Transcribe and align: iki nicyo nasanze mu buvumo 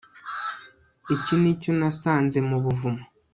iki 1.15 1.33
nicyo 1.41 1.71
nasanze 1.79 2.37
mu 2.49 2.57
buvumo 2.63 3.03